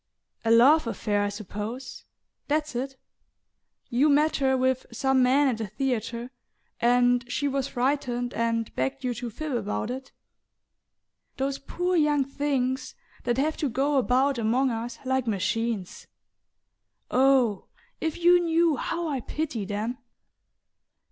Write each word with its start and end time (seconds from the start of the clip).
"A 0.43 0.49
love 0.49 0.87
affair, 0.87 1.21
I 1.21 1.29
suppose... 1.29 2.05
that's 2.47 2.73
it? 2.75 2.97
You 3.91 4.09
met 4.09 4.37
her 4.37 4.57
with 4.57 4.87
some 4.91 5.21
man 5.21 5.47
at 5.47 5.59
the 5.59 5.67
theatre 5.67 6.31
and 6.79 7.23
she 7.31 7.47
was 7.47 7.67
frightened 7.67 8.33
and 8.33 8.73
begged 8.75 9.03
you 9.03 9.13
to 9.13 9.29
fib 9.29 9.51
about 9.51 9.91
it? 9.91 10.11
Those 11.37 11.59
poor 11.59 11.95
young 11.95 12.23
things 12.23 12.95
that 13.25 13.37
have 13.37 13.57
to 13.57 13.69
go 13.69 13.97
about 13.97 14.39
among 14.39 14.71
us 14.71 14.97
like 15.05 15.27
machines 15.27 16.07
oh, 17.11 17.65
if 17.99 18.17
you 18.17 18.39
knew 18.39 18.77
how 18.77 19.07
I 19.07 19.19
pity 19.19 19.65
them!" 19.65 19.99